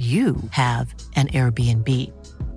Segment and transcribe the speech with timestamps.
[0.00, 1.86] you have an Airbnb.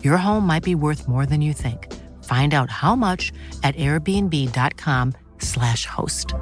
[0.02, 1.92] Your home might be worth more than you think.
[2.24, 6.34] Find out how much at airbnb.com/slash host.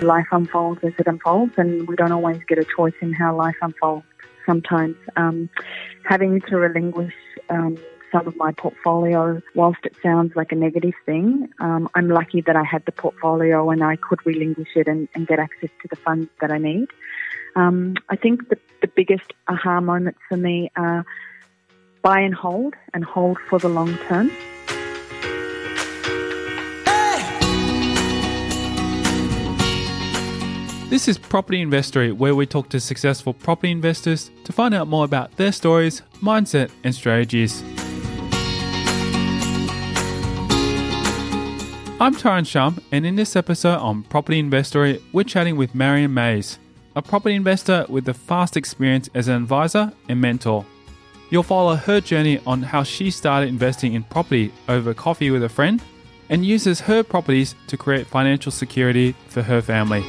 [0.00, 3.56] Life unfolds as it unfolds, and we don't always get a choice in how life
[3.60, 4.06] unfolds.
[4.46, 5.50] Sometimes um,
[6.04, 7.12] having to relinquish
[7.50, 7.76] um,
[8.10, 12.56] some of my portfolio, whilst it sounds like a negative thing, um, I'm lucky that
[12.56, 15.96] I had the portfolio and I could relinquish it and, and get access to the
[15.96, 16.88] funds that I need.
[17.56, 21.04] Um, I think the, the biggest aha moments for me are
[22.02, 24.30] buy and hold and hold for the long term.
[30.88, 35.04] This is Property Investory, where we talk to successful property investors to find out more
[35.04, 37.62] about their stories, mindset, and strategies.
[42.00, 46.60] I'm Tyron Shum, and in this episode on Property Investory, we're chatting with Marion Mays,
[46.94, 50.64] a property investor with a vast experience as an advisor and mentor.
[51.30, 55.48] You'll follow her journey on how she started investing in property over coffee with a
[55.48, 55.82] friend
[56.28, 60.04] and uses her properties to create financial security for her family.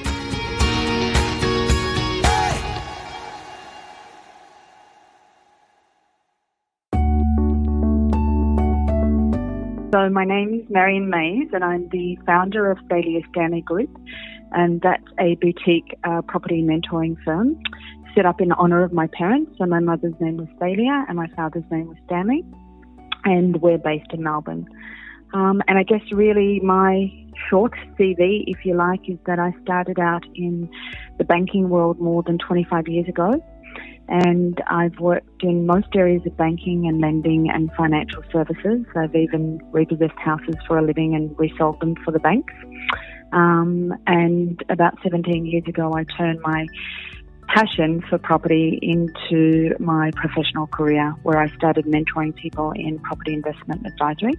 [9.91, 13.89] So my name is Marion Mays, and I'm the founder of Thalia Stanley Group,
[14.51, 17.59] and that's a boutique uh, property mentoring firm
[18.13, 19.51] set up in honour of my parents.
[19.57, 22.45] So my mother's name was Thalia, and my father's name was Stanley,
[23.25, 24.67] and we're based in Melbourne.
[25.33, 27.11] Um, and I guess really my
[27.49, 30.69] short CV, if you like, is that I started out in
[31.17, 33.43] the banking world more than 25 years ago
[34.09, 38.85] and I've worked in most areas of banking and lending and financial services.
[38.95, 42.53] I've even repossessed houses for a living and resold them for the banks.
[43.31, 46.65] Um, and about 17 years ago, I turned my
[47.49, 53.85] passion for property into my professional career, where I started mentoring people in property investment
[53.85, 54.33] advisory.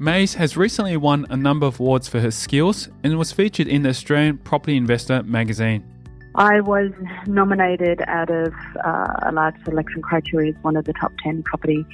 [0.00, 3.82] Mays has recently won a number of awards for her skills and was featured in
[3.82, 5.91] the Australian Property Investor magazine.
[6.34, 6.90] I was
[7.26, 8.54] nominated out of
[8.84, 11.84] uh, a large selection criteria as one of the top 10 property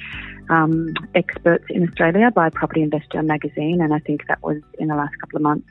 [0.49, 4.95] um, experts in Australia by Property Investor magazine, and I think that was in the
[4.95, 5.67] last couple of months.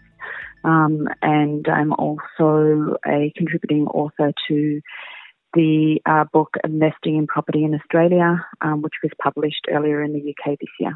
[0.64, 4.80] Um, and I'm also a contributing author to
[5.54, 10.18] the uh, book Investing in Property in Australia, um, which was published earlier in the
[10.18, 10.94] UK this year.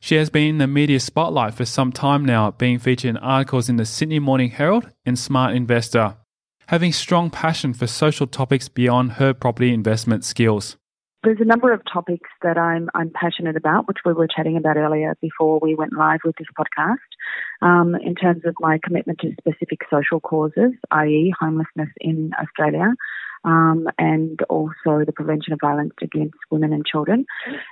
[0.00, 3.68] She has been in the media spotlight for some time now, being featured in articles
[3.68, 6.16] in the Sydney Morning Herald and Smart Investor
[6.68, 10.76] having strong passion for social topics beyond her property investment skills.
[11.24, 14.76] There's a number of topics that I'm I'm passionate about, which we were chatting about
[14.76, 16.96] earlier before we went live with this podcast.
[17.60, 22.92] Um, in terms of my commitment to specific social causes, i.e., homelessness in Australia,
[23.44, 27.24] um, and also the prevention of violence against women and children.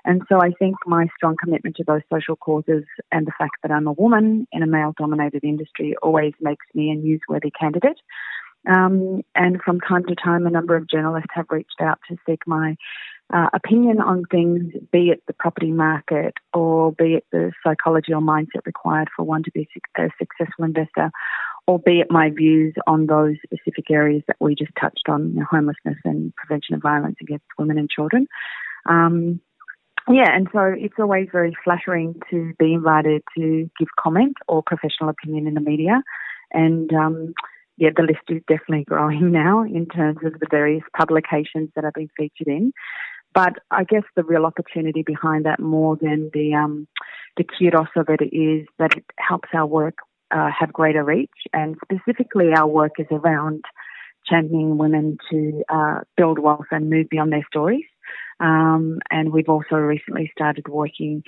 [0.04, 3.70] And so I think my strong commitment to those social causes and the fact that
[3.70, 7.98] I'm a woman in a male dominated industry always makes me a newsworthy candidate.
[8.68, 12.46] Um, and from time to time, a number of journalists have reached out to seek
[12.46, 12.76] my
[13.32, 18.20] uh, opinion on things, be it the property market or be it the psychology or
[18.20, 19.68] mindset required for one to be
[19.98, 21.10] a successful investor,
[21.66, 25.40] or be it my views on those specific areas that we just touched on, you
[25.40, 28.26] know, homelessness and prevention of violence against women and children.
[28.86, 29.40] Um,
[30.08, 35.10] yeah, and so it's always very flattering to be invited to give comment or professional
[35.10, 36.02] opinion in the media.
[36.52, 37.34] And um,
[37.80, 41.94] yeah, the list is definitely growing now in terms of the various publications that I've
[41.94, 42.72] been featured in.
[43.32, 46.86] But I guess the real opportunity behind that, more than the um,
[47.36, 49.98] the kudos of it, is that it helps our work
[50.30, 53.64] uh, have greater reach, and specifically our work is around
[54.26, 57.86] championing women to uh, build wealth and move beyond their stories.
[58.40, 61.22] Um, and we've also recently started working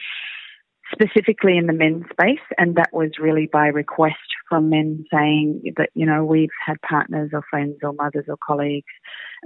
[0.93, 4.17] specifically in the men's space, and that was really by request
[4.49, 8.87] from men saying that, you know, we've had partners or friends or mothers or colleagues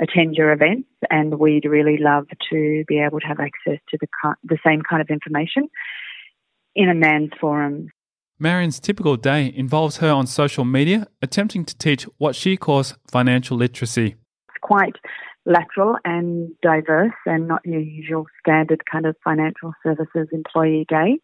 [0.03, 4.35] attend your events, and we'd really love to be able to have access to the,
[4.45, 5.69] the same kind of information
[6.75, 7.89] in a man's forum.
[8.39, 13.57] Marion's typical day involves her on social media attempting to teach what she calls financial
[13.57, 14.17] literacy.
[14.49, 14.97] It's quite
[15.47, 21.19] lateral and diverse and not your usual standard kind of financial services employee day.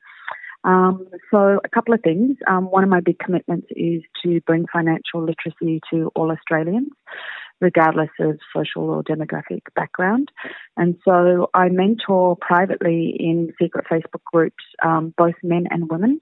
[0.64, 2.36] Um, so, a couple of things.
[2.46, 6.90] Um, one of my big commitments is to bring financial literacy to all Australians,
[7.60, 10.30] regardless of social or demographic background.
[10.76, 16.20] And so, I mentor privately in secret Facebook groups um, both men and women.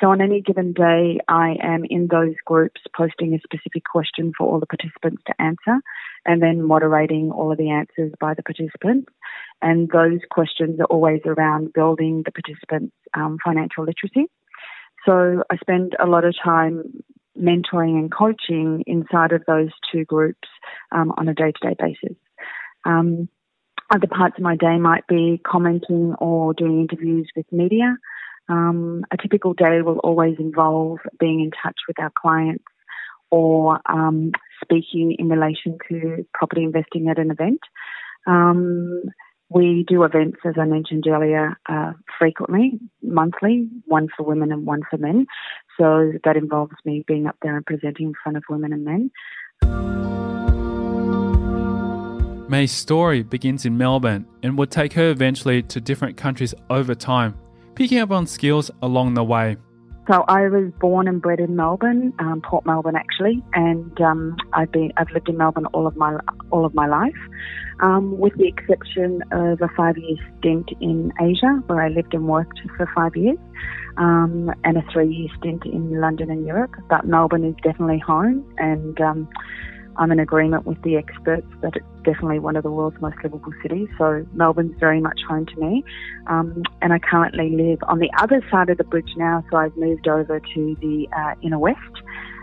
[0.00, 4.48] So on any given day, I am in those groups posting a specific question for
[4.48, 5.80] all the participants to answer
[6.24, 9.10] and then moderating all of the answers by the participants.
[9.60, 14.28] And those questions are always around building the participants' um, financial literacy.
[15.06, 17.02] So I spend a lot of time
[17.38, 20.48] mentoring and coaching inside of those two groups
[20.90, 22.16] um, on a day to day basis.
[22.84, 23.28] Um,
[23.90, 27.96] other parts of my day might be commenting or doing interviews with media.
[28.48, 32.64] Um, a typical day will always involve being in touch with our clients
[33.30, 37.60] or um, speaking in relation to property investing at an event.
[38.26, 39.02] Um,
[39.48, 44.80] we do events, as I mentioned earlier, uh, frequently, monthly, one for women and one
[44.88, 45.26] for men.
[45.78, 49.10] So that involves me being up there and presenting in front of women and men.
[52.48, 57.34] Mays' story begins in Melbourne and would take her eventually to different countries over time
[57.74, 59.56] picking up on skills along the way?
[60.08, 64.72] So I was born and bred in Melbourne, um, Port Melbourne actually, and um, I've
[64.72, 66.18] been I've lived in Melbourne all of my
[66.50, 67.14] all of my life,
[67.80, 72.26] um, with the exception of a five year stint in Asia where I lived and
[72.26, 73.38] worked for five years,
[73.96, 76.74] um, and a three year stint in London and Europe.
[76.90, 79.28] But Melbourne is definitely home, and um,
[79.96, 83.52] I'm in agreement with the experts that it's definitely one of the world's most livable
[83.62, 83.88] cities.
[83.98, 85.84] So Melbourne's very much home to me.
[86.26, 89.76] Um, and I currently live on the other side of the bridge now, so I've
[89.76, 92.02] moved over to the uh, inner west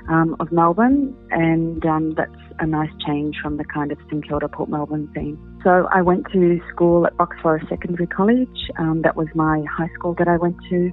[0.10, 4.50] um, of Melbourne, and um, that's a nice change from the kind of St Kilda,
[4.50, 5.38] Port Melbourne scene.
[5.64, 8.72] So I went to school at Box Forest Secondary College.
[8.78, 10.92] Um, that was my high school that I went to,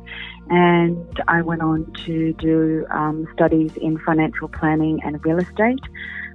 [0.50, 5.80] and I went on to do um, studies in financial planning and real estate.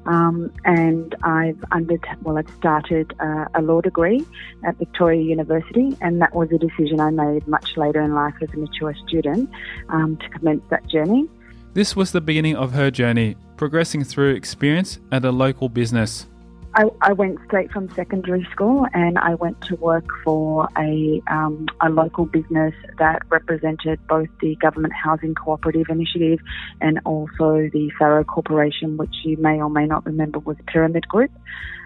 [0.06, 4.25] Um, and I've under well, I've started uh, a law degree
[4.63, 8.50] at Victoria University, and that was a decision I made much later in life as
[8.53, 9.50] a mature student
[9.89, 11.30] um, to commence that journey.
[11.74, 16.27] This was the beginning of her journey, progressing through experience at a local business.
[16.73, 21.68] I, I, went straight from secondary school and I went to work for a, um,
[21.81, 26.39] a local business that represented both the Government Housing Cooperative Initiative
[26.79, 31.31] and also the Farrow Corporation, which you may or may not remember was Pyramid Group.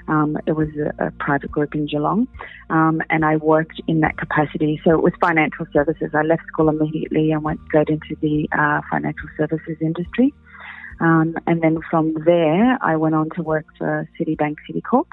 [0.08, 2.28] Um, it was a, a, private group in Geelong,
[2.70, 4.80] um, and I worked in that capacity.
[4.84, 6.12] So it was financial services.
[6.14, 10.32] I left school immediately and went straight into the uh, financial services industry.
[11.00, 15.08] Um, and then from there, I went on to work for Citibank Citicorp.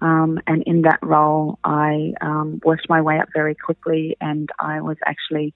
[0.00, 4.80] Um, and in that role, I um, worked my way up very quickly, and I
[4.80, 5.54] was actually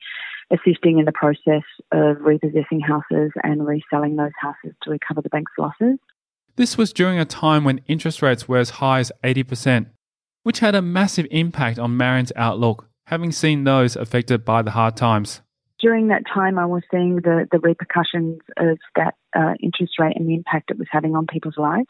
[0.51, 1.63] assisting in the process
[1.93, 5.99] of repossessing houses and reselling those houses to recover the bank's losses.
[6.57, 9.87] This was during a time when interest rates were as high as 80%,
[10.43, 14.97] which had a massive impact on Marion's outlook, having seen those affected by the hard
[14.97, 15.43] times
[15.81, 20.29] during that time, I was seeing the, the repercussions of that uh, interest rate and
[20.29, 21.89] the impact it was having on people's lives.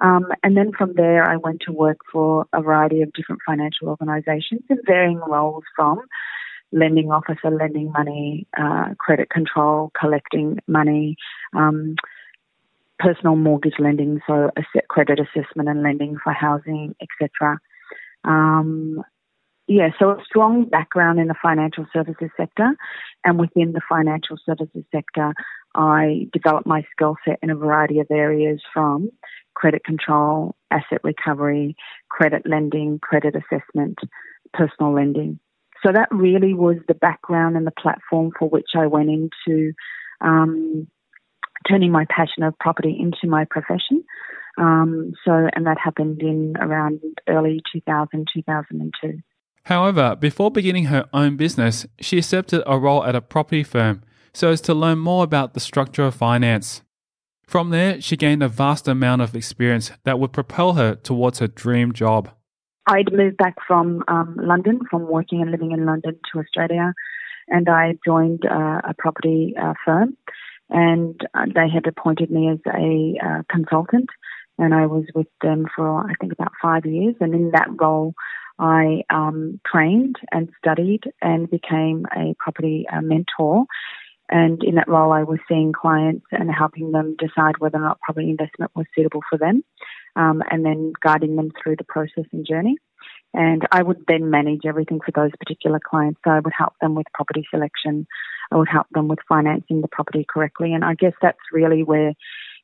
[0.00, 3.88] Um, and then from there, I went to work for a variety of different financial
[3.88, 6.00] organisations in varying roles from
[6.70, 11.16] lending officer, lending money, uh, credit control, collecting money,
[11.54, 11.96] um,
[12.98, 14.50] personal mortgage lending, so
[14.88, 17.58] credit assessment and lending for housing, etc.
[18.24, 19.02] Um,
[19.68, 22.70] yeah, so a strong background in the financial services sector.
[23.24, 25.34] And within the financial services sector,
[25.74, 29.10] I developed my skill set in a variety of areas from
[29.54, 31.76] credit control, asset recovery,
[32.08, 33.98] credit lending, credit assessment,
[34.54, 35.38] personal lending.
[35.84, 39.72] So that really was the background and the platform for which I went into
[40.22, 40.88] um,
[41.68, 44.02] turning my passion of property into my profession.
[44.58, 49.20] Um, so, and that happened in around early 2000, 2002.
[49.68, 54.48] However, before beginning her own business, she accepted a role at a property firm so
[54.48, 56.80] as to learn more about the structure of finance.
[57.46, 61.48] From there, she gained a vast amount of experience that would propel her towards her
[61.48, 62.30] dream job.
[62.86, 66.94] I'd moved back from um, London, from working and living in London to Australia,
[67.48, 70.16] and I joined uh, a property uh, firm,
[70.70, 74.08] and uh, they had appointed me as a uh, consultant,
[74.56, 78.14] and I was with them for I think about five years, and in that role,
[78.58, 83.64] I um, trained and studied and became a property uh, mentor
[84.28, 88.00] And in that role, I was seeing clients and helping them decide whether or not
[88.00, 89.64] property investment was suitable for them,
[90.16, 92.76] um, and then guiding them through the process and journey.
[93.34, 96.20] And I would then manage everything for those particular clients.
[96.24, 98.06] So I would help them with property selection.
[98.50, 100.74] I would help them with financing the property correctly.
[100.74, 102.14] And I guess that's really where,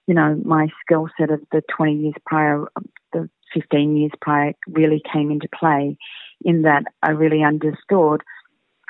[0.06, 2.64] you know, my skill set of the 20 years prior,
[3.12, 5.96] the 15 years prior really came into play
[6.44, 8.22] in that I really understood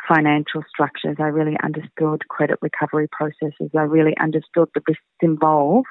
[0.09, 1.16] financial structures.
[1.18, 3.71] I really understood credit recovery processes.
[3.76, 5.87] I really understood the risks involved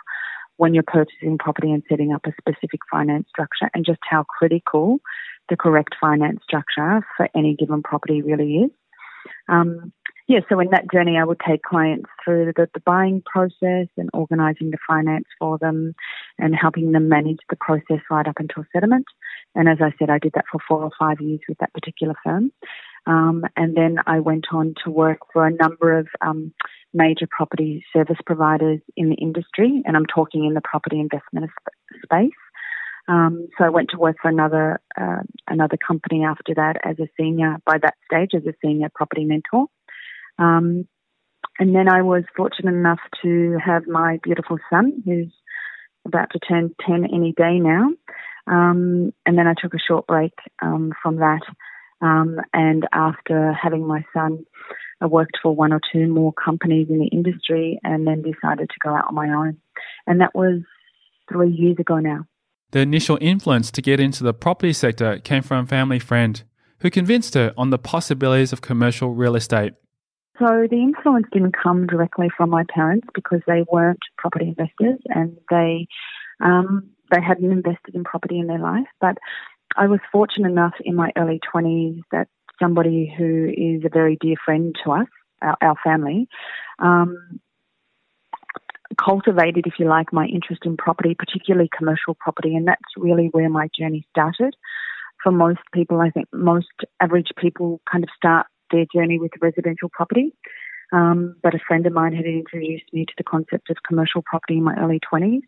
[0.57, 4.99] when you're purchasing property and setting up a specific finance structure and just how critical
[5.49, 8.71] the correct finance structure for any given property really is.
[9.49, 9.91] Um,
[10.27, 14.09] yeah, so in that journey, I would take clients through the, the buying process and
[14.13, 15.95] organising the finance for them
[16.39, 19.05] and helping them manage the process right up until settlement.
[19.53, 22.15] And as I said, I did that for four or five years with that particular
[22.23, 22.51] firm.
[23.05, 26.53] Um, and then I went on to work for a number of um,
[26.93, 31.51] major property service providers in the industry, and I'm talking in the property investment
[32.03, 32.31] space.
[33.09, 37.09] Um, so I went to work for another uh, another company after that as a
[37.19, 37.57] senior.
[37.65, 39.67] By that stage, as a senior property mentor.
[40.39, 40.87] Um,
[41.59, 45.31] and then I was fortunate enough to have my beautiful son, who's
[46.05, 47.89] about to turn 10 any day now.
[48.47, 51.41] Um, and then I took a short break um, from that
[52.03, 54.45] um, and after having my son,
[54.99, 58.75] I worked for one or two more companies in the industry and then decided to
[58.83, 59.57] go out on my own.
[60.05, 60.61] And that was
[61.31, 62.25] three years ago now.
[62.71, 66.43] The initial influence to get into the property sector came from a family friend
[66.79, 69.73] who convinced her on the possibilities of commercial real estate.
[70.39, 75.37] So the influence didn't come directly from my parents because they weren't property investors and
[75.49, 75.87] they
[76.43, 78.87] um, they hadn't invested in property in their life.
[78.99, 79.17] But
[79.77, 82.27] I was fortunate enough in my early 20s that
[82.59, 85.07] somebody who is a very dear friend to us,
[85.41, 86.27] our, our family,
[86.79, 87.39] um,
[88.97, 93.49] cultivated, if you like, my interest in property, particularly commercial property, and that's really where
[93.49, 94.55] my journey started.
[95.23, 96.67] For most people, I think most
[96.99, 100.33] average people kind of start their journey with residential property.
[100.91, 104.57] Um, but a friend of mine had introduced me to the concept of commercial property
[104.57, 105.41] in my early 20s.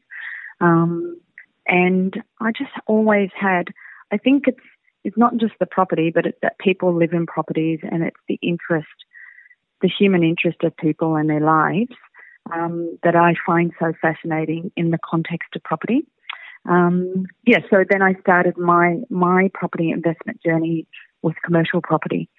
[0.62, 1.20] Um,
[1.68, 3.66] and I just always had
[4.12, 4.60] I think it's
[5.04, 8.40] it's not just the property, but it's that people live in properties, and it's the
[8.42, 8.88] interest,
[9.82, 11.94] the human interest of people and their lives
[12.52, 16.08] um, that I find so fascinating in the context of property.
[16.68, 20.88] Um, yeah, so then I started my my property investment journey
[21.22, 22.30] with commercial property,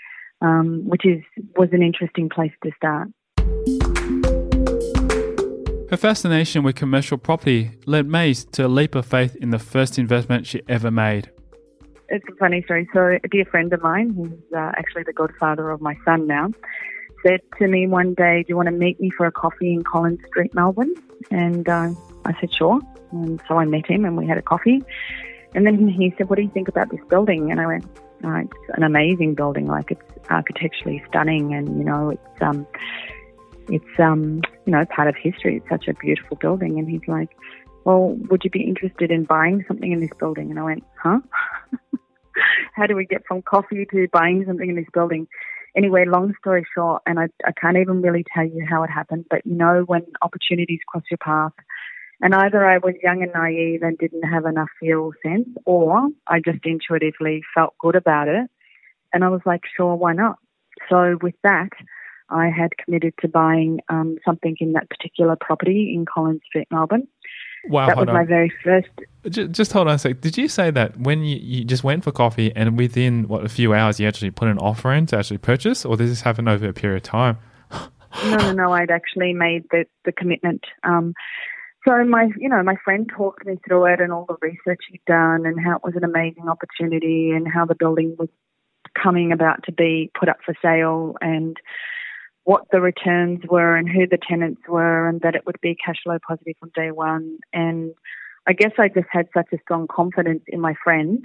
[0.40, 1.22] um, which is
[1.56, 3.08] was an interesting place to start.
[5.90, 9.98] Her fascination with commercial property led Mays to a leap of faith in the first
[9.98, 11.30] investment she ever made
[12.08, 12.88] it's a funny story.
[12.92, 16.50] So, a dear friend of mine, who's uh, actually the godfather of my son now,
[17.24, 19.82] said to me one day, "Do you want to meet me for a coffee in
[19.82, 20.94] Collins Street, Melbourne?"
[21.30, 21.90] And uh,
[22.24, 22.80] I said, "Sure."
[23.12, 24.82] And so I met him, and we had a coffee.
[25.54, 27.86] And then he said, "What do you think about this building?" And I went,
[28.24, 29.66] oh, "It's an amazing building.
[29.66, 32.66] Like it's architecturally stunning, and you know, it's um,
[33.68, 35.56] it's um, you know, part of history.
[35.56, 37.30] It's such a beautiful building." And he's like,
[37.86, 40.50] well, would you be interested in buying something in this building?
[40.50, 41.20] And I went, huh?
[42.74, 45.28] How do we get from coffee to buying something in this building?
[45.76, 49.26] Anyway, long story short, and I, I can't even really tell you how it happened,
[49.30, 51.52] but you know, when opportunities cross your path,
[52.20, 56.40] and either I was young and naive and didn't have enough feel sense, or I
[56.44, 58.50] just intuitively felt good about it.
[59.12, 60.38] And I was like, sure, why not?
[60.88, 61.70] So with that,
[62.28, 67.06] I had committed to buying um, something in that particular property in Collins Street, Melbourne.
[67.68, 68.14] Wow, that was on.
[68.14, 68.88] my very first.
[69.28, 70.20] Just, just, hold on a sec.
[70.20, 73.48] Did you say that when you, you just went for coffee and within what a
[73.48, 76.46] few hours you actually put an offer in to actually purchase, or did this happen
[76.46, 77.38] over a period of time?
[78.24, 78.72] no, no, no.
[78.72, 80.64] I'd actually made the the commitment.
[80.84, 81.14] Um,
[81.86, 85.04] so my, you know, my friend talked me through it and all the research he'd
[85.06, 88.28] done and how it was an amazing opportunity and how the building was
[89.00, 91.56] coming about to be put up for sale and
[92.44, 95.96] what the returns were and who the tenants were and that it would be cash
[96.04, 97.38] flow positive from day one.
[97.52, 97.92] And
[98.46, 101.24] I guess I just had such a strong confidence in my friend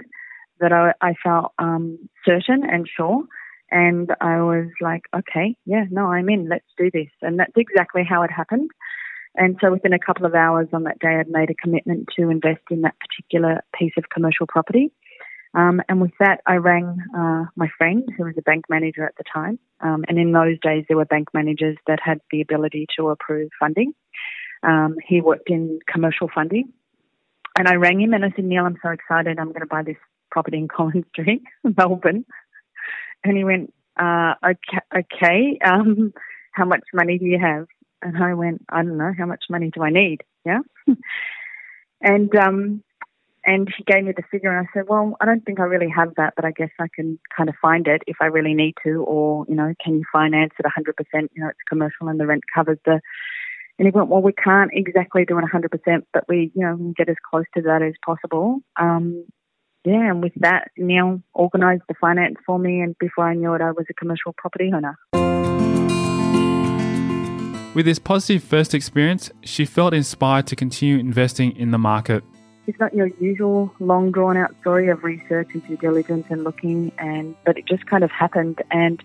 [0.60, 3.24] that I, I felt um, certain and sure.
[3.70, 6.48] And I was like, okay, yeah, no, I'm in.
[6.48, 7.08] Let's do this.
[7.22, 8.70] And that's exactly how it happened.
[9.34, 12.28] And so within a couple of hours on that day, I'd made a commitment to
[12.28, 14.92] invest in that particular piece of commercial property.
[15.54, 19.16] Um, and with that, I rang uh, my friend, who was a bank manager at
[19.16, 19.58] the time.
[19.80, 23.50] Um, and in those days, there were bank managers that had the ability to approve
[23.60, 23.92] funding.
[24.62, 26.72] Um, he worked in commercial funding.
[27.58, 29.38] And I rang him and I said, Neil, I'm so excited.
[29.38, 29.96] I'm going to buy this
[30.30, 31.42] property in Collins Street,
[31.76, 32.24] Melbourne.
[33.24, 35.00] And he went, uh, okay.
[35.00, 35.58] okay.
[35.64, 36.14] Um,
[36.52, 37.66] how much money do you have?
[38.02, 40.22] And I went, I don't know, how much money do I need?
[40.44, 40.60] Yeah.
[42.00, 42.82] and um,
[43.44, 45.90] and he gave me the figure, and I said, well, I don't think I really
[45.94, 48.74] have that, but I guess I can kind of find it if I really need
[48.84, 51.28] to, or you know, can you finance it 100%?
[51.32, 53.00] You know, it's commercial and the rent covers the.
[53.78, 57.08] And he went, well, we can't exactly do it 100%, but we, you know, get
[57.08, 58.60] as close to that as possible.
[58.78, 59.24] Um,
[59.84, 63.62] yeah, and with that, Neil organised the finance for me, and before I knew it,
[63.62, 64.96] I was a commercial property owner.
[67.74, 72.22] With this positive first experience, she felt inspired to continue investing in the market.
[72.66, 76.92] It's not your usual long drawn out story of research and due diligence and looking,
[76.98, 78.60] and but it just kind of happened.
[78.70, 79.02] And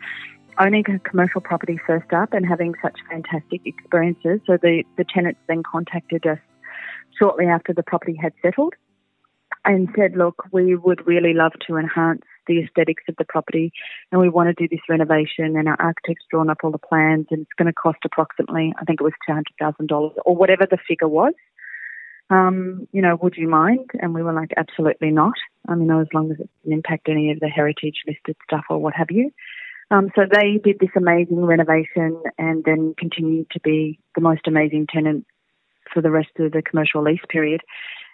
[0.60, 5.40] owning a commercial property first up and having such fantastic experiences, so the the tenants
[5.48, 6.40] then contacted us
[7.18, 8.74] shortly after the property had settled
[9.64, 13.72] and said, look, we would really love to enhance the aesthetics of the property
[14.12, 17.28] and we want to do this renovation and our architect's drawn up all the plans
[17.32, 21.08] and it's going to cost approximately, I think it was $200,000 or whatever the figure
[21.08, 21.34] was.
[22.30, 23.90] Um, you know, would you mind?
[24.02, 25.36] And we were like, absolutely not.
[25.68, 28.80] I mean, as long as it didn't impact any of the heritage listed stuff or
[28.80, 29.32] what have you.
[29.90, 34.88] Um, so they did this amazing renovation and then continued to be the most amazing
[34.94, 35.26] tenant
[35.94, 37.62] for the rest of the commercial lease period.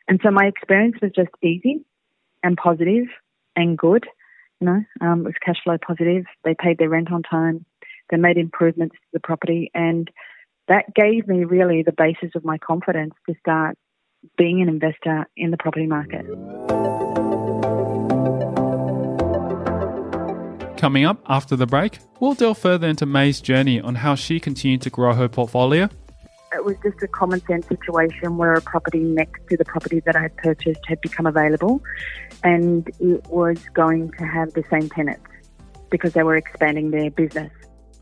[0.07, 1.83] And so my experience was just easy
[2.43, 3.07] and positive
[3.55, 4.05] and good.
[4.63, 6.23] You know, um, it was cash flow positive.
[6.45, 7.65] They paid their rent on time.
[8.09, 10.09] They made improvements to the property, and
[10.69, 13.77] that gave me really the basis of my confidence to start
[14.37, 16.25] being an investor in the property market.
[20.77, 24.81] Coming up after the break, we'll delve further into Mays' journey on how she continued
[24.83, 25.89] to grow her portfolio
[26.55, 30.15] it was just a common sense situation where a property next to the property that
[30.15, 31.81] I had purchased had become available
[32.43, 35.25] and it was going to have the same tenants
[35.89, 37.51] because they were expanding their business.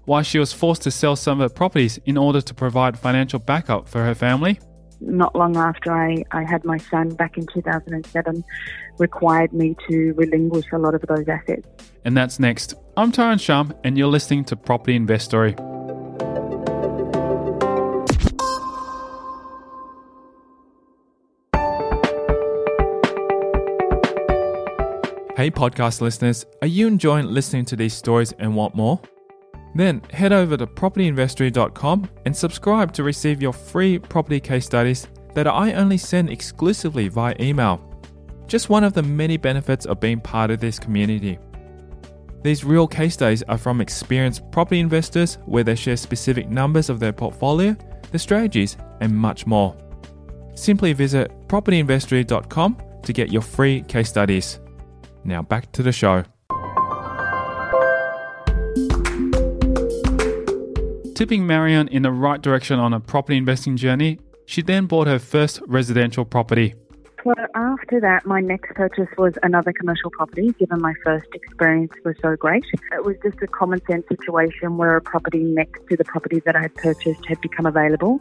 [0.06, 3.40] Why she was forced to sell some of her properties in order to provide financial
[3.40, 4.60] backup for her family?
[5.00, 8.44] Not long after I, I had my son back in 2007,
[8.98, 11.68] required me to relinquish a lot of those assets.
[12.06, 12.76] And that's next.
[12.98, 15.56] I'm Tyron Shum, and you're listening to Property Investory.
[25.38, 29.00] Hey, podcast listeners, are you enjoying listening to these stories and want more?
[29.74, 35.48] Then head over to propertyinvestory.com and subscribe to receive your free property case studies that
[35.48, 37.82] I only send exclusively via email.
[38.48, 41.40] Just one of the many benefits of being part of this community.
[42.44, 47.00] These real case studies are from experienced property investors where they share specific numbers of
[47.00, 47.78] their portfolio,
[48.12, 49.78] the strategies, and much more.
[50.56, 54.60] Simply visit propertyinvestory.com to get your free case studies.
[55.24, 56.24] Now back to the show.
[61.16, 65.20] Tipping Marion in the right direction on a property investing journey, she then bought her
[65.20, 66.74] first residential property.
[67.24, 72.16] So after that, my next purchase was another commercial property, given my first experience was
[72.20, 72.64] so great.
[72.94, 76.56] It was just a common sense situation where a property next to the property that
[76.56, 78.20] I had purchased had become available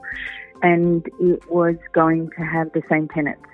[0.63, 3.47] and it was going to have the same tenants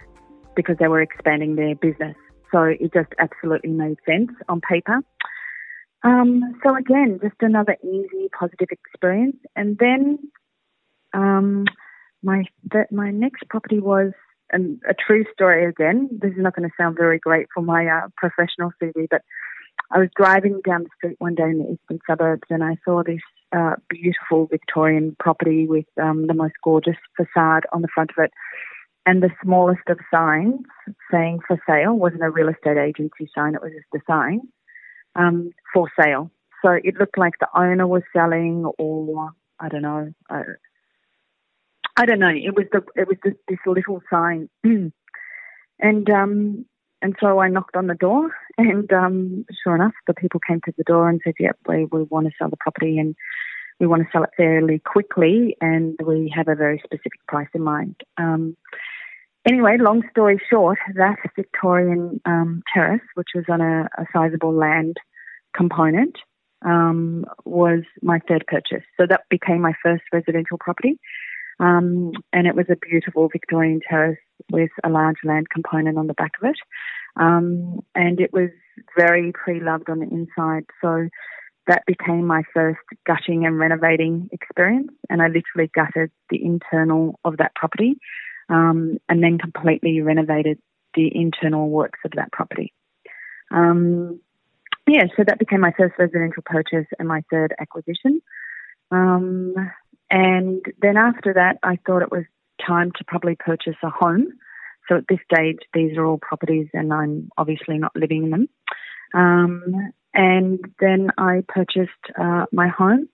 [0.55, 2.17] because they were expanding their business.
[2.53, 5.01] So it just absolutely made sense on paper.
[6.03, 9.37] Um, so again, just another easy, positive experience.
[9.57, 10.19] And then
[11.13, 11.65] um,
[12.23, 14.13] my th- my next property was
[14.53, 16.09] an, a true story again.
[16.13, 19.23] This is not going to sound very great for my uh, professional CV, but
[19.91, 23.03] I was driving down the street one day in the eastern suburbs and I saw
[23.03, 23.21] this
[23.57, 28.33] uh, beautiful Victorian property with um, the most gorgeous facade on the front of it
[29.07, 30.61] and the smallest of signs
[31.11, 34.41] saying for sale wasn't a real estate agency sign, it was just a sign
[35.15, 36.31] um, for sale.
[36.65, 40.13] So it looked like the owner was selling, or I don't know.
[40.29, 40.43] I,
[41.97, 42.29] I don't know.
[42.29, 46.67] It was the it was just this little sign, and um,
[47.03, 50.73] and so I knocked on the door, and um, sure enough, the people came to
[50.77, 53.15] the door and said, "Yep, we we want to sell the property, and
[53.79, 57.63] we want to sell it fairly quickly, and we have a very specific price in
[57.63, 58.57] mind." Um,
[59.47, 64.97] Anyway, long story short, that Victorian um, terrace, which was on a, a sizable land
[65.57, 66.17] component,
[66.65, 68.85] um, was my third purchase.
[68.99, 70.99] So that became my first residential property.
[71.61, 74.19] Um, and it was a beautiful Victorian terrace
[74.51, 76.57] with a large land component on the back of it.
[77.15, 78.51] Um, and it was
[78.99, 80.65] very pre loved on the inside.
[80.83, 81.09] So
[81.69, 84.91] that became my first gutting and renovating experience.
[85.09, 87.97] And I literally gutted the internal of that property
[88.49, 90.59] um, and then completely renovated
[90.95, 92.73] the internal works of that property.
[93.51, 94.21] Um,
[94.87, 98.23] yeah, so that became my first residential purchase and my third acquisition.
[98.91, 99.55] Um,
[100.11, 102.25] and then after that, I thought it was
[102.65, 104.29] time to probably purchase a home.
[104.89, 108.49] So at this stage, these are all properties, and I'm obviously not living in them.
[109.15, 113.09] Um, and then I purchased uh, my home.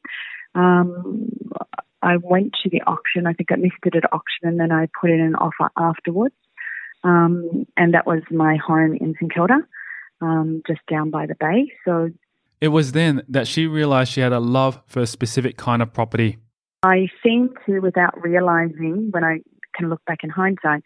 [0.55, 1.31] Um,
[2.03, 3.27] I went to the auction.
[3.27, 6.35] I think I listed at auction, and then I put in an offer afterwards.
[7.05, 9.59] Um, and that was my home in St Kilda,
[10.21, 11.73] um, just down by the bay.
[11.85, 12.11] So
[12.61, 15.93] it was then that she realized she had a love for a specific kind of
[15.93, 16.38] property.
[16.85, 19.41] I seem to, without realizing, when I
[19.75, 20.83] can look back in hindsight,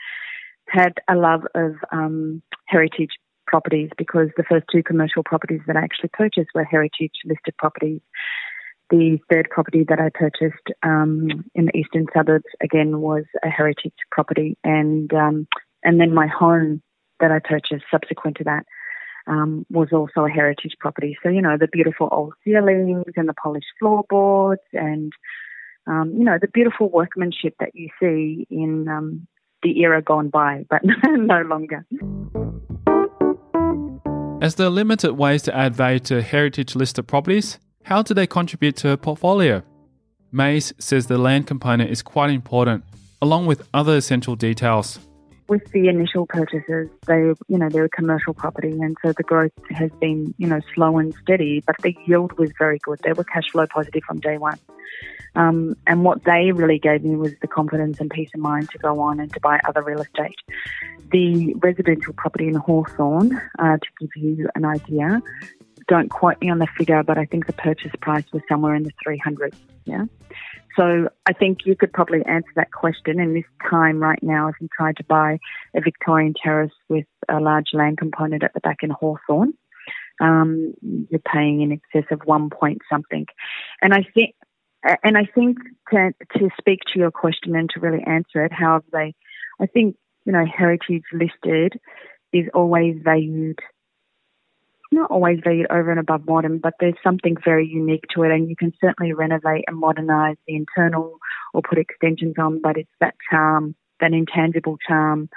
[0.68, 3.10] had a love of um, heritage
[3.46, 8.00] properties because the first two commercial properties that I actually purchased were heritage listed properties.
[8.90, 13.94] The third property that I purchased um, in the eastern suburbs again was a heritage
[14.12, 15.48] property, and um,
[15.82, 16.82] and then my home
[17.20, 18.64] that I purchased subsequent to that
[19.26, 21.16] um, was also a heritage property.
[21.22, 25.12] So you know the beautiful old ceilings and the polished floorboards, and
[25.86, 29.26] um, you know the beautiful workmanship that you see in um,
[29.62, 31.84] the era gone by, but no longer.
[34.40, 38.26] As there are limited ways to add value to heritage listed properties, how do they
[38.26, 39.62] contribute to a portfolio?
[40.32, 42.82] Mays says the land component is quite important,
[43.22, 44.98] along with other essential details.
[45.48, 49.52] With the initial purchases, they, you know, they're a commercial property, and so the growth
[49.70, 52.98] has been, you know, slow and steady, but the yield was very good.
[53.04, 54.58] They were cash flow positive from day one.
[55.36, 58.78] Um, and what they really gave me was the confidence and peace of mind to
[58.78, 60.34] go on and to buy other real estate.
[61.12, 65.22] The residential property in Hawthorn, uh, to give you an idea,
[65.88, 68.82] don't quote me on the figure, but I think the purchase price was somewhere in
[68.82, 69.54] the 300s.
[69.84, 70.04] Yeah.
[70.76, 74.56] So I think you could probably answer that question in this time right now if
[74.60, 75.38] you tried to buy
[75.74, 79.54] a Victorian terrace with a large land component at the back in Hawthorn.
[80.20, 83.26] Um, you're paying in excess of one point something.
[83.82, 84.34] And I think
[85.02, 85.58] and I think
[85.90, 89.14] to, to speak to your question and to really answer it, how they,
[89.60, 91.80] I think, you know, heritage listed
[92.32, 93.58] is always valued,
[94.96, 98.48] not always valued over and above modern, but there's something very unique to it, and
[98.48, 101.18] you can certainly renovate and modernize the internal
[101.54, 105.28] or put extensions on, but it's that charm, that intangible charm.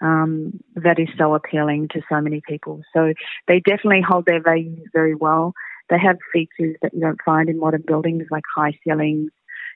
[0.00, 2.82] Um, that is so appealing to so many people.
[2.92, 3.12] So
[3.46, 5.52] they definitely hold their values very well.
[5.90, 9.30] They have features that you don't find in modern buildings like high ceilings,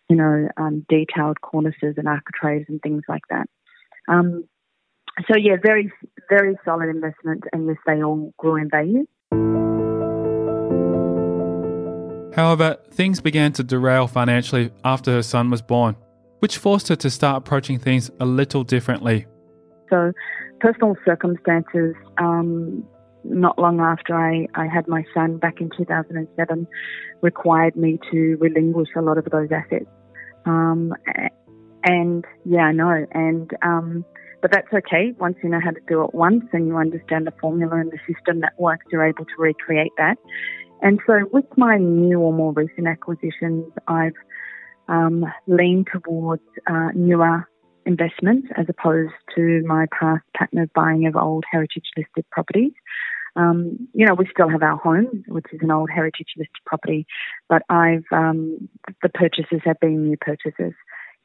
[0.09, 3.46] you know, um, detailed cornices and architraves and things like that.
[4.09, 4.49] Um,
[5.31, 5.92] so yeah, very,
[6.29, 9.07] very solid investment, and yes, they all grew in value.
[12.37, 15.96] However, things began to derail financially after her son was born,
[16.40, 19.27] which forced her to start approaching things a little differently.
[19.88, 20.12] So,
[20.61, 22.87] personal circumstances um,
[23.25, 26.66] not long after I, I had my son back in 2007
[27.22, 29.87] required me to relinquish a lot of those assets.
[30.44, 30.92] Um,
[31.85, 33.07] and yeah, I know.
[33.12, 34.05] And, um,
[34.42, 35.14] but that's okay.
[35.18, 37.99] Once you know how to do it once and you understand the formula and the
[38.12, 40.18] system that works, you're able to recreate that.
[40.82, 44.14] And so with my new or more recent acquisitions, I've
[44.88, 47.48] um, leaned towards uh, newer
[47.86, 52.72] investments as opposed to my past pattern of buying of old heritage listed properties.
[53.36, 57.06] Um, you know, we still have our home, which is an old heritage listed property,
[57.48, 58.68] but I've um,
[59.02, 60.72] the purchases have been new purchases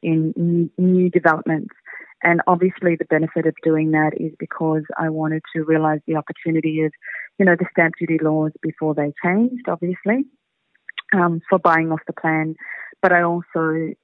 [0.02, 1.74] in new, new developments.
[2.22, 6.82] And obviously, the benefit of doing that is because I wanted to realise the opportunity
[6.82, 6.92] of,
[7.38, 10.24] you know, the stamp duty laws before they changed, obviously,
[11.12, 12.54] um, for buying off the plan.
[13.00, 13.94] But I also,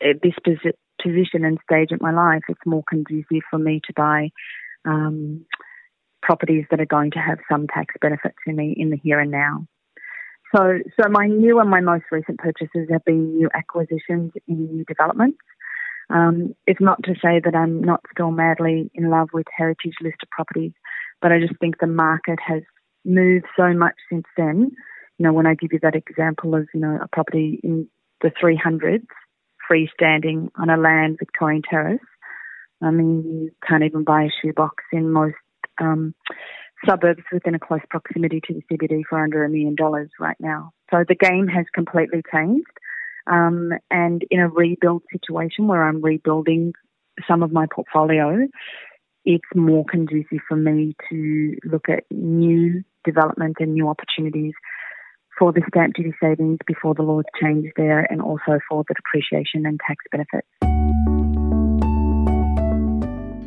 [0.00, 0.32] at this
[1.02, 4.30] position and stage of my life, it's more conducive for me to buy
[4.86, 5.44] um,
[6.22, 9.30] properties that are going to have some tax benefit to me in the here and
[9.30, 9.66] now.
[10.54, 14.84] So, so my new and my most recent purchases have been new acquisitions in new
[14.84, 15.38] developments.
[16.10, 20.30] Um, it's not to say that I'm not still madly in love with heritage listed
[20.30, 20.72] properties,
[21.20, 22.62] but I just think the market has
[23.04, 24.70] moved so much since then.
[25.18, 27.88] You know, when I give you that example of, you know, a property in
[28.22, 29.06] the 300s,
[29.70, 32.00] freestanding on a land Victorian terrace,
[32.80, 35.34] I mean, you can't even buy a shoebox in most
[35.80, 36.14] um,
[36.86, 40.72] suburbs within a close proximity to the CBD for under a million dollars right now.
[40.90, 42.66] So the game has completely changed.
[43.30, 46.72] Um, and in a rebuild situation where I'm rebuilding
[47.26, 48.46] some of my portfolio,
[49.24, 54.54] it's more conducive for me to look at new development and new opportunities
[55.38, 59.66] for the stamp duty savings before the laws change there and also for the depreciation
[59.66, 60.48] and tax benefits.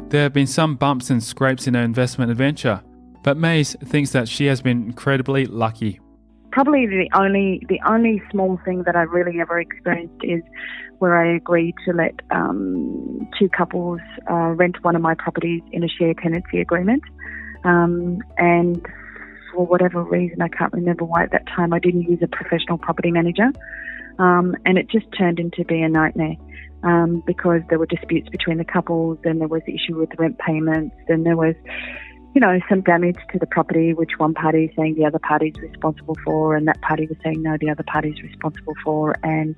[0.09, 2.81] There have been some bumps and scrapes in her investment adventure,
[3.23, 5.99] but Mays thinks that she has been incredibly lucky.
[6.51, 10.41] Probably the only the only small thing that I really ever experienced is
[10.99, 15.83] where I agreed to let um, two couples uh, rent one of my properties in
[15.83, 17.03] a share tenancy agreement,
[17.63, 18.85] um, and
[19.51, 22.77] for whatever reason I can't remember why at that time I didn't use a professional
[22.77, 23.51] property manager,
[24.19, 26.35] um, and it just turned into be a nightmare.
[26.83, 30.39] Um, because there were disputes between the couples, then there was the issue with rent
[30.39, 31.53] payments, then there was
[32.33, 35.53] you know, some damage to the property, which one party is saying the other party
[35.55, 39.15] is responsible for, and that party was saying no, the other party is responsible for.
[39.23, 39.57] And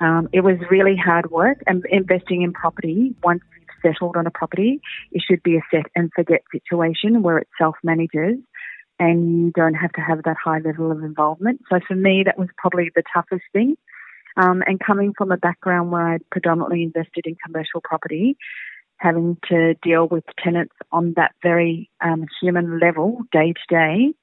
[0.00, 1.58] um, it was really hard work.
[1.66, 5.86] And investing in property, once you've settled on a property, it should be a set
[5.96, 8.38] and forget situation where it self manages
[8.98, 11.60] and you don't have to have that high level of involvement.
[11.70, 13.76] So for me, that was probably the toughest thing.
[14.36, 18.36] Um, and coming from a background where I'd predominantly invested in commercial property,
[19.04, 24.14] having to deal with tenants on that very um, human level day to day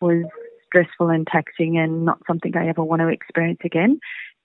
[0.00, 0.24] was
[0.66, 3.98] stressful and taxing and not something I ever want to experience again.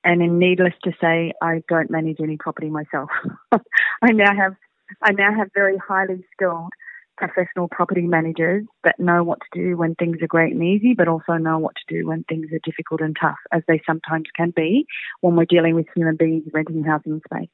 [0.04, 3.10] And needless to say, I don't manage any property myself.
[3.52, 4.56] I now have
[5.02, 6.71] I now have very highly skilled
[7.17, 11.08] professional property managers that know what to do when things are great and easy, but
[11.08, 14.52] also know what to do when things are difficult and tough, as they sometimes can
[14.56, 14.86] be
[15.21, 17.50] when we're dealing with human beings renting housing space.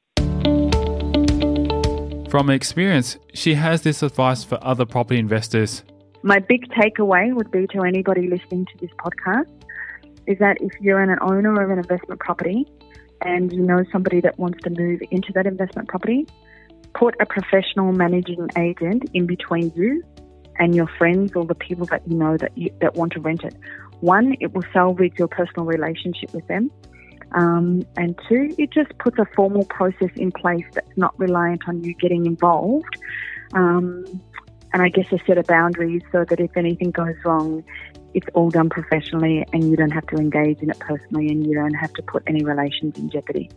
[2.32, 5.84] From experience, she has this advice for other property investors.
[6.24, 9.52] My big takeaway would be to anybody listening to this podcast
[10.28, 12.66] is that if you're an owner of an investment property
[13.20, 16.26] and you know somebody that wants to move into that investment property,
[16.96, 20.02] put a professional managing agent in between you
[20.58, 23.44] and your friends or the people that you know that you, that want to rent
[23.44, 23.58] it.
[24.00, 26.72] One, it will salvage your personal relationship with them.
[27.34, 31.84] Um, and two, it just puts a formal process in place that's not reliant on
[31.84, 32.98] you getting involved.
[33.54, 34.06] Um,
[34.74, 37.64] and I guess a set of boundaries so that if anything goes wrong,
[38.14, 41.54] it's all done professionally and you don't have to engage in it personally and you
[41.54, 43.50] don't have to put any relations in jeopardy.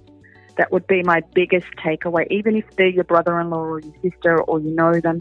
[0.56, 2.26] That would be my biggest takeaway.
[2.30, 5.20] Even if they're your brother in law or your sister or you know them,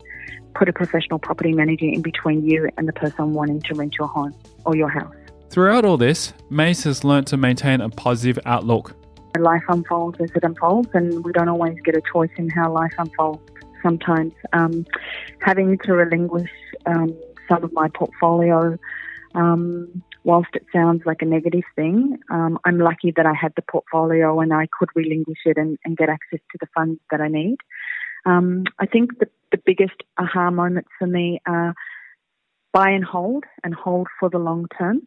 [0.53, 4.07] put a professional property manager in between you and the person wanting to rent your
[4.07, 4.33] home
[4.65, 5.15] or your house.
[5.53, 8.95] Throughout all this, Mays has learnt to maintain a positive outlook.
[9.37, 12.95] Life unfolds as it unfolds, and we don't always get a choice in how life
[12.97, 13.39] unfolds.
[13.83, 14.83] Sometimes um,
[15.41, 16.49] having to relinquish
[16.87, 17.15] um,
[17.47, 18.79] some of my portfolio,
[19.35, 23.61] um, whilst it sounds like a negative thing, um, I'm lucky that I had the
[23.61, 27.27] portfolio and I could relinquish it and, and get access to the funds that I
[27.27, 27.57] need.
[28.25, 31.75] Um, I think the, the biggest aha moments for me are
[32.71, 35.03] buy and hold and hold for the long term.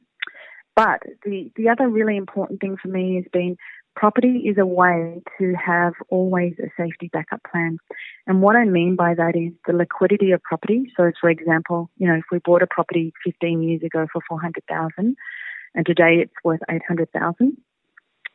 [0.77, 3.57] But the, the other really important thing for me has been
[3.97, 7.79] property is a way to have always a safety backup plan.
[8.27, 10.93] And what I mean by that is the liquidity of property.
[10.95, 15.17] So, for example, you know, if we bought a property 15 years ago for 400,000
[15.75, 17.57] and today it's worth 800,000,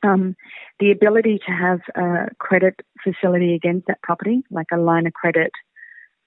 [0.04, 0.36] um,
[0.80, 5.52] the ability to have a credit facility against that property, like a line of credit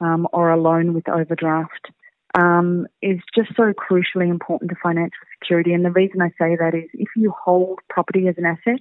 [0.00, 1.90] um, or a loan with overdraft,
[2.34, 5.72] um, is just so crucially important to financial security.
[5.72, 8.80] And the reason I say that is if you hold property as an asset,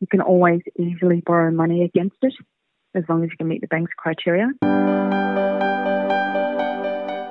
[0.00, 2.34] you can always easily borrow money against it
[2.94, 4.50] as long as you can meet the bank's criteria.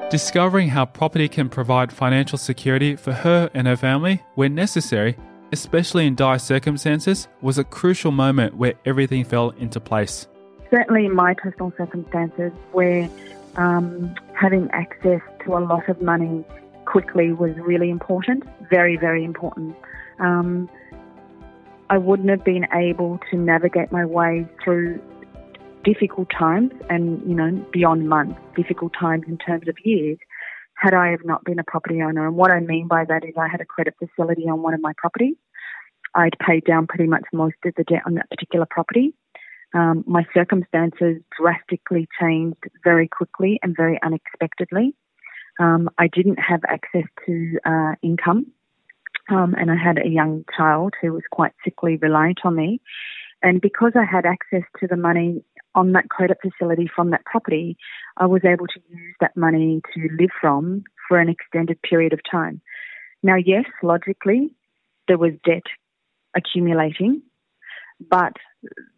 [0.09, 5.17] Discovering how property can provide financial security for her and her family when necessary,
[5.51, 10.27] especially in dire circumstances, was a crucial moment where everything fell into place.
[10.69, 13.09] Certainly, in my personal circumstances, where
[13.55, 16.43] um, having access to a lot of money
[16.86, 19.75] quickly was really important, very, very important.
[20.19, 20.69] Um,
[21.89, 25.01] I wouldn't have been able to navigate my way through
[25.84, 30.17] difficult times and, you know, beyond months, difficult times in terms of years,
[30.75, 32.25] had I have not been a property owner.
[32.25, 34.82] And what I mean by that is I had a credit facility on one of
[34.82, 35.36] my properties.
[36.15, 39.13] I'd paid down pretty much most of the debt on that particular property.
[39.73, 44.95] Um, my circumstances drastically changed very quickly and very unexpectedly.
[45.59, 48.47] Um, I didn't have access to uh, income,
[49.29, 52.81] um, and I had a young child who was quite sickly, reliant on me.
[53.41, 55.43] And because I had access to the money
[55.75, 57.77] on that credit facility from that property,
[58.17, 62.19] I was able to use that money to live from for an extended period of
[62.29, 62.61] time.
[63.21, 64.53] Now, yes, logically,
[65.07, 65.63] there was debt
[66.35, 67.21] accumulating,
[68.09, 68.33] but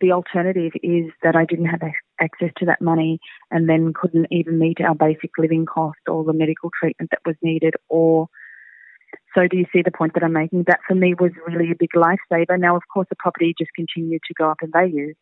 [0.02, 1.82] the alternative is that I didn't have
[2.20, 3.20] access to that money
[3.52, 7.36] and then couldn't even meet our basic living cost or the medical treatment that was
[7.42, 8.28] needed or
[9.34, 10.64] so do you see the point that I'm making?
[10.68, 12.60] That for me was really a big lifesaver.
[12.60, 15.14] Now, of course, the property just continued to go up in value.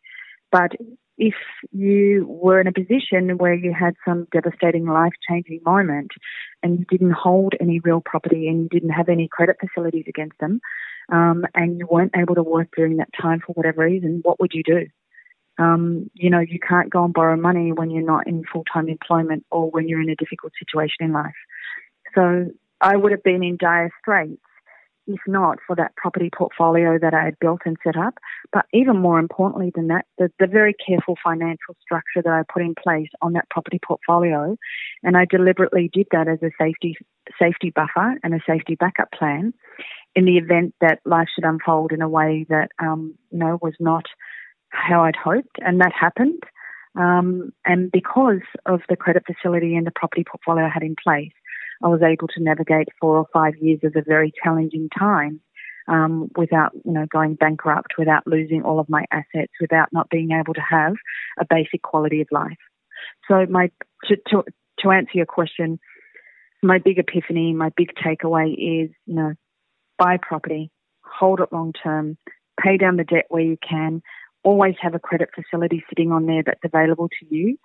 [0.52, 0.72] But
[1.18, 1.34] if
[1.72, 6.10] you were in a position where you had some devastating life changing moment
[6.62, 10.38] and you didn't hold any real property and you didn't have any credit facilities against
[10.38, 10.60] them,
[11.10, 14.52] um, and you weren't able to work during that time for whatever reason, what would
[14.52, 14.86] you do?
[15.58, 18.88] Um, you know, you can't go and borrow money when you're not in full time
[18.88, 21.34] employment or when you're in a difficult situation in life.
[22.14, 22.46] So
[22.80, 24.40] I would have been in dire straits
[25.06, 28.14] if not for that property portfolio that I had built and set up.
[28.52, 32.62] But even more importantly than that, the, the very careful financial structure that I put
[32.62, 34.56] in place on that property portfolio.
[35.02, 36.96] And I deliberately did that as a safety
[37.40, 39.54] safety buffer and a safety backup plan
[40.14, 43.74] in the event that life should unfold in a way that um, you know was
[43.80, 44.04] not
[44.68, 46.42] how I'd hoped, and that happened.
[46.96, 51.32] Um, and because of the credit facility and the property portfolio I had in place,
[51.82, 55.40] I was able to navigate four or five years of a very challenging time
[55.88, 60.30] um, without, you know, going bankrupt, without losing all of my assets, without not being
[60.32, 60.94] able to have
[61.38, 62.56] a basic quality of life.
[63.28, 63.70] So my
[64.04, 64.44] to to,
[64.80, 65.78] to answer your question,
[66.62, 69.34] my big epiphany, my big takeaway is, you know,
[69.98, 70.70] buy property,
[71.02, 72.16] hold it long term,
[72.62, 74.02] pay down the debt where you can,
[74.42, 77.58] always have a credit facility sitting on there that's available to you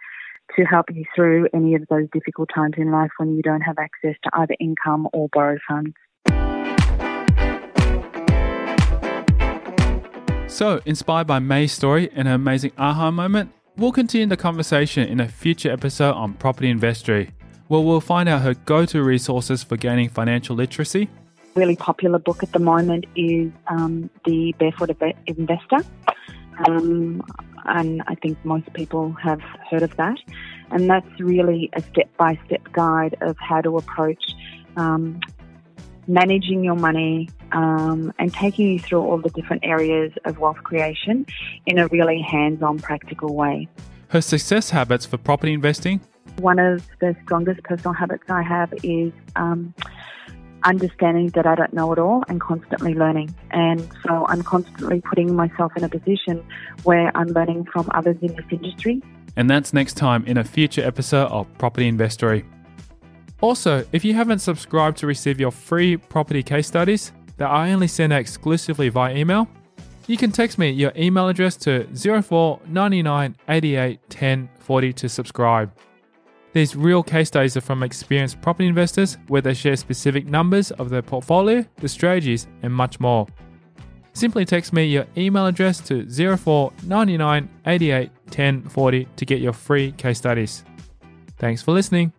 [0.58, 3.78] to help you through any of those difficult times in life when you don't have
[3.78, 5.94] access to either income or borrowed funds.
[10.48, 15.20] So, inspired by Mays' story and her amazing aha moment, we'll continue the conversation in
[15.20, 17.32] a future episode on property investory,
[17.68, 21.08] where we'll find out her go to resources for gaining financial literacy.
[21.56, 24.90] Really popular book at the moment is um, The Barefoot
[25.28, 25.80] Investor.
[26.68, 27.22] Um,
[27.66, 30.18] and I think most people have heard of that.
[30.72, 34.24] And that's really a step by step guide of how to approach
[34.78, 35.20] um,
[36.08, 41.26] managing your money um, and taking you through all the different areas of wealth creation
[41.66, 43.68] in a really hands on, practical way.
[44.10, 46.02] Her success habits for property investing?
[46.38, 49.74] One of the strongest personal habits I have is um,
[50.64, 53.34] understanding that I don't know it all and constantly learning.
[53.52, 56.44] And so I'm constantly putting myself in a position
[56.84, 59.02] where I'm learning from others in this industry.
[59.36, 62.46] And that's next time in a future episode of Property Investory.
[63.42, 67.88] Also, if you haven't subscribed to receive your free property case studies that I only
[67.88, 69.48] send out exclusively via email,
[70.08, 75.72] you can text me your email address to 0499 88 10 40 to subscribe.
[76.54, 80.90] These real case studies are from experienced property investors where they share specific numbers of
[80.90, 83.28] their portfolio, the strategies, and much more.
[84.14, 89.92] Simply text me your email address to 0499 88 10 40 to get your free
[89.94, 90.64] case studies.
[91.38, 92.12] Thanks for listening.